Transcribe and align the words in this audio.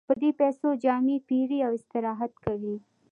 په 0.07 0.13
دې 0.21 0.29
پیسو 0.39 0.67
جامې 0.83 1.17
پېري 1.27 1.59
او 1.67 1.71
استراحت 1.77 2.33
کوي 2.45 2.75